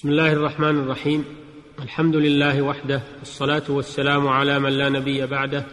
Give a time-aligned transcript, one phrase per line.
[0.00, 1.24] بسم الله الرحمن الرحيم.
[1.82, 5.64] الحمد لله وحده والصلاة والسلام على من لا نبي بعده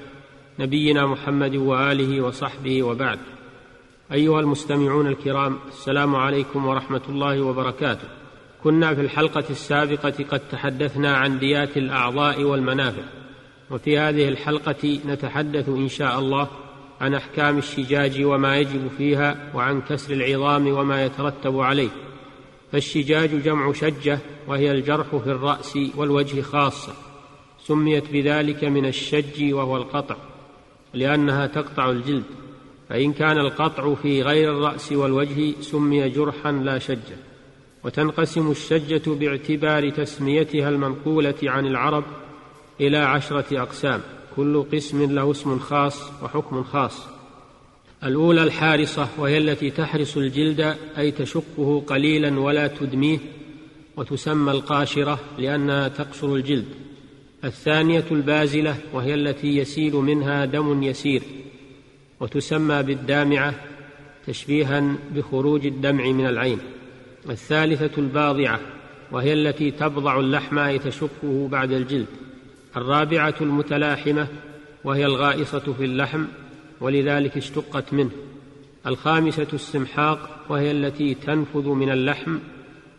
[0.60, 3.20] نبينا محمد وآله وصحبه وبعد.
[4.12, 8.08] أيها المستمعون الكرام السلام عليكم ورحمة الله وبركاته.
[8.64, 13.04] كنا في الحلقة السابقة قد تحدثنا عن ديات الأعضاء والمنافع.
[13.72, 16.48] وفي هذه الحلقة نتحدث إن شاء الله
[17.02, 21.90] عن أحكام الشجاج وما يجب فيها وعن كسر العظام وما يترتب عليه.
[22.72, 26.94] فالشجاج جمع شجة وهي الجرح في الرأس والوجه خاصة
[27.64, 30.16] سميت بذلك من الشج وهو القطع
[30.94, 32.24] لأنها تقطع الجلد
[32.90, 37.18] فإن كان القطع في غير الرأس والوجه سمي جرحا لا شجة
[37.84, 42.04] وتنقسم الشجة باعتبار تسميتها المنقولة عن العرب
[42.82, 44.02] إلى عشرة أقسام
[44.36, 47.17] كل قسم له اسم خاص وحكم خاص.
[48.04, 53.20] الأولى الحارصه وهي التي تحرس الجلد أي تشقه قليلا ولا تدميه
[53.98, 56.66] وتسمى القاشرة لأنها تقشر الجلد.
[57.44, 61.22] الثانية البازلة وهي التي يسيل منها دم يسير
[62.20, 63.54] وتسمى بالدامعة
[64.28, 66.60] تشبيها بخروج الدمع من العين.
[67.30, 68.60] الثالثة الباضعة
[69.12, 72.08] وهي التي تبضع اللحم أي تشقه بعد الجلد.
[72.78, 74.28] الرابعة المتلاحمة
[74.84, 76.26] وهي الغائصة في اللحم
[76.82, 78.12] ولذلك اشتقت منه.
[78.88, 82.38] الخامسة السمحاق وهي التي تنفذ من اللحم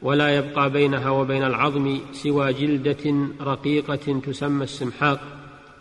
[0.02, 5.20] ولا يبقى بينها وبين العظم سوى جلدة رقيقة تسمى السمحاق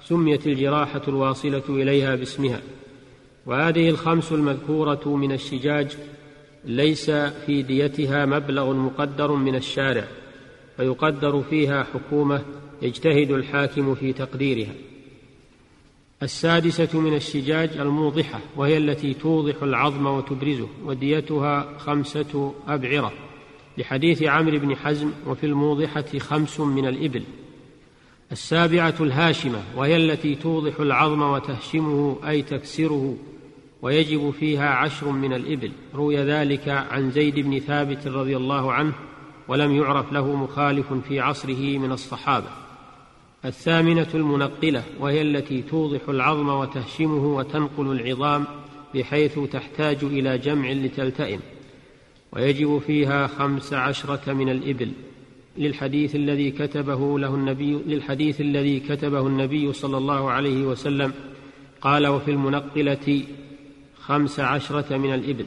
[0.04, 2.62] سميت الجراحة الواصلة إليها باسمها.
[3.46, 5.98] وهذه الخمس المذكورة من الشجاج
[6.66, 10.08] ليس في ديتها مبلغ مقدر من الشارع
[10.78, 12.42] فيقدر فيها حكومة
[12.82, 14.74] يجتهد الحاكم في تقديرها.
[16.24, 23.14] السادسة من الشجاج الموضحة وهي التي توضح العظم وتبرزه وديتها خمسة أبعرة.
[23.78, 27.24] لحديث عمرو بن حزم وفي الموضحة خمس من الإبل.
[28.32, 33.18] السابعة الهاشمة وهي التي توضح العظم وتهشمه أي تكسره
[33.82, 35.72] ويجب فيها عشر من الإبل.
[35.96, 38.94] روي ذلك عن زيد بن ثابت رضي الله عنه
[39.48, 42.67] ولم يعرف له مخالف في عصره من الصحابة.
[43.48, 48.46] الثامنة المنقلة وهي التي توضح العظم وتهشمه وتنقل العظام
[48.96, 51.40] بحيث تحتاج إلى جمع لتلتئم.
[52.32, 54.92] ويجب فيها خمس عشرة من الإبل.
[55.58, 61.14] للحديث الذي كتبه له النبي للحديث الذي كتبه النبي صلى الله عليه وسلم
[61.82, 63.24] قال وفي المنقلة
[64.00, 65.46] خمس عشرة من الإبل.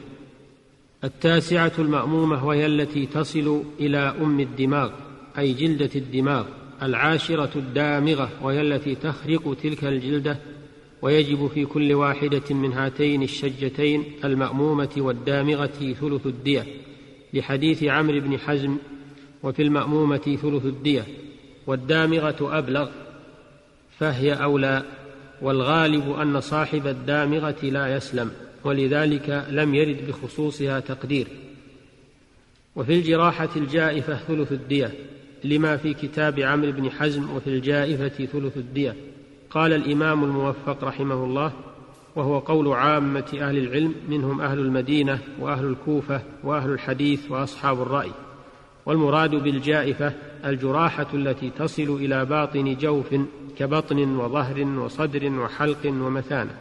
[1.03, 4.91] التاسعة المأمومة وهي التي تصل إلى أم الدماغ
[5.37, 6.45] أي جلدة الدماغ.
[6.83, 10.37] العاشرة الدامغة وهي التي تخرق تلك الجلدة
[11.01, 16.65] ويجب في كل واحدة من هاتين الشجتين المأمومة والدامغة ثلث الدية.
[17.33, 18.77] لحديث عمرو بن حزم
[19.43, 21.05] وفي المأمومة ثلث الدية
[21.67, 22.89] والدامغة أبلغ
[23.99, 24.83] فهي أولى
[25.41, 28.31] والغالب أن صاحب الدامغة لا يسلم
[28.63, 31.27] ولذلك لم يرد بخصوصها تقدير.
[32.75, 34.93] وفي الجراحة الجائفة ثلث الدية
[35.43, 38.95] لما في كتاب عمرو بن حزم وفي الجائفة ثلث الدية.
[39.49, 41.53] قال الإمام الموفق رحمه الله
[42.15, 48.11] وهو قول عامة أهل العلم منهم أهل المدينة وأهل الكوفة وأهل الحديث وأصحاب الرأي.
[48.85, 50.13] والمراد بالجائفة
[50.45, 53.15] الجراحة التي تصل إلى باطن جوف
[53.57, 56.57] كبطن وظهر وصدر وحلق ومثانة.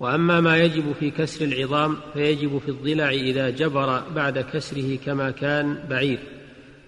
[0.00, 5.78] وأما ما يجب في كسر العظام فيجب في الضلع إذا جبر بعد كسره كما كان
[5.90, 6.18] بعير.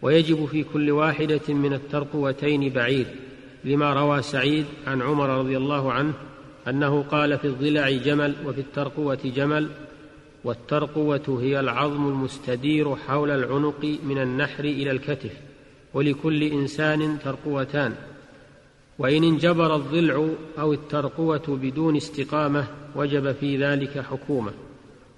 [0.03, 3.07] ويجب في كل واحدة من الترقوتين بعير
[3.65, 6.13] لما روى سعيد عن عمر رضي الله عنه
[6.69, 9.71] أنه قال في الضلع جمل وفي الترقوة جمل
[10.45, 15.33] والترقوة هي العظم المستدير حول العنق من النحر إلى الكتف
[15.95, 17.95] ولكل إنسان ترقوتان.
[18.99, 20.29] وإن انجبر الضلع
[20.59, 22.67] أو الترقوة بدون استقامة
[22.97, 24.53] وجب في ذلك حكومة.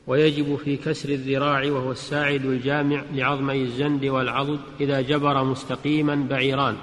[0.07, 6.77] ويجب في كسر الذراع وهو الساعد الجامع لعظمي الزند والعضد إذا جبر مستقيما بعيران.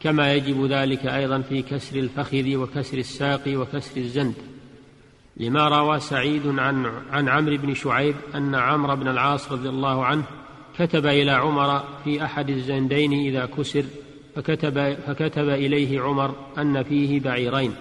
[0.00, 4.34] كما يجب ذلك أيضا في كسر الفخذ وكسر الساق وكسر الزند
[5.36, 10.24] لما روى سعيد عن عن عمرو بن شعيب أن عمرو بن العاص رضي الله عنه
[10.78, 13.84] كتب إلى عمر في أحد الزندين إذا كسر
[14.36, 17.74] فكتب, فكتب إليه عمر أن فيه بعيرين.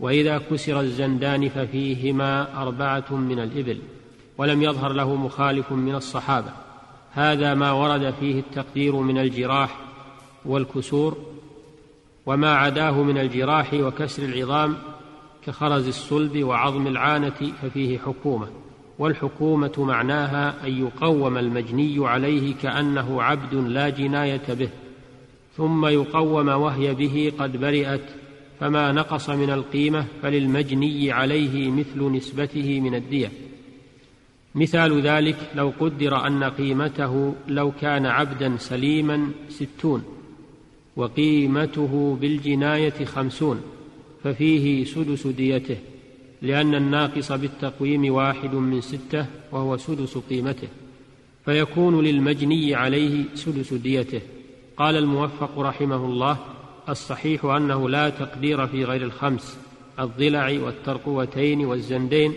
[0.00, 3.78] وإذا كسر الزندان ففيهما أربعة من الإبل
[4.38, 6.50] ولم يظهر له مخالف من الصحابة.
[7.12, 9.78] هذا ما ورد فيه التقدير من الجراح
[10.44, 11.16] والكسور
[12.26, 14.76] وما عداه من الجراح وكسر العظام
[15.46, 18.48] كخرز الصلب وعظم العانة ففيه حكومة.
[18.98, 24.68] والحكومة معناها أن يقوم المجني عليه كأنه عبد لا جناية به
[25.56, 28.23] ثم يقوم وهي به قد برئت
[28.60, 33.32] فما نقص من القيمة فللمجني عليه مثل نسبته من الدية.
[34.54, 40.04] مثال ذلك لو قدر أن قيمته لو كان عبدا سليما ستون
[40.96, 43.60] وقيمته بالجناية خمسون
[44.24, 45.76] ففيه سدس ديته
[46.42, 50.68] لأن الناقص بالتقويم واحد من ستة وهو سدس قيمته.
[51.44, 54.20] فيكون للمجني عليه سدس ديته.
[54.76, 56.38] قال الموفق رحمه الله
[56.88, 59.58] الصحيح أنه لا تقدير في غير الخمس
[60.00, 62.32] الضلع والترقوتين والزندين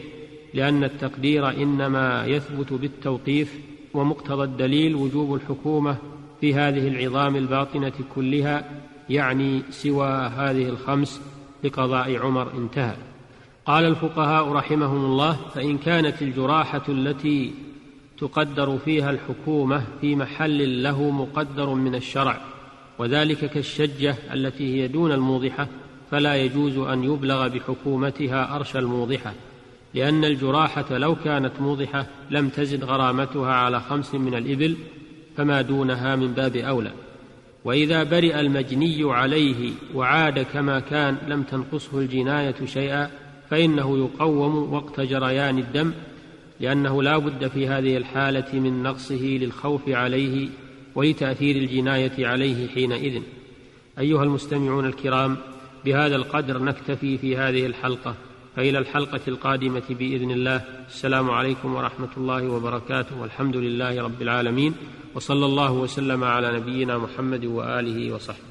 [0.54, 3.60] لأن التقدير إنما يثبت بالتوقيف
[3.94, 5.98] ومقتضى الدليل وجوب الحكومة
[6.42, 8.66] في هذه العظام الباطنة كلها
[9.10, 11.22] يعني سوى هذه الخمس
[11.64, 12.96] بقضاء عمر انتهى.
[13.66, 17.54] قال الفقهاء رحمهم الله فإن كانت الجراحة التي
[18.18, 22.42] تقدر فيها الحكومة في محل له مقدر من الشرع
[23.00, 25.68] وذلك كالشجة التي هي دون الموضحة
[26.12, 29.34] فلا يجوز أن يبلغ بحكومتها أرش الموضحة
[29.94, 34.78] لأن الجراحة لو كانت موضحة لم تزد غرامتها على خمس من الإبل
[35.38, 36.92] فما دونها من باب أولى.
[37.66, 43.10] وإذا برئ المجني عليه وعاد كما كان لم تنقصه الجناية شيئا
[43.50, 45.94] فإنه يقوم وقت جريان الدم
[46.60, 50.50] لأنه لا بد في هذه الحالة من نقصه للخوف عليه
[50.96, 53.22] ولتأثير الجناية عليه حينئذ.
[54.00, 55.38] أيها المستمعون الكرام
[55.86, 58.16] بهذا القدر نكتفي في هذه الحلقة
[58.56, 60.62] فإلى الحلقة القادمة بإذن الله.
[60.88, 64.74] السلام عليكم ورحمة الله وبركاته والحمد لله رب العالمين
[65.16, 68.47] وصلى الله وسلم على نبينا محمد وآله وصحبه.